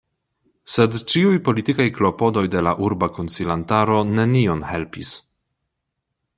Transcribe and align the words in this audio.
Sed 0.75 0.95
ĉiuj 1.13 1.33
politikaj 1.49 1.85
klopodoj 1.97 2.43
de 2.55 2.65
la 2.69 2.73
urba 2.87 3.11
konsilantaro 3.19 4.01
nenion 4.15 4.67
helpis. 4.73 5.17